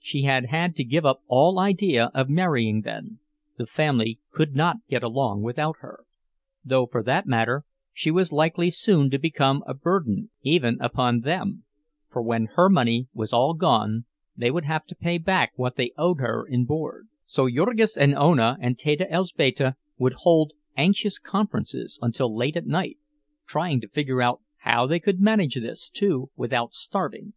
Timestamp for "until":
22.00-22.34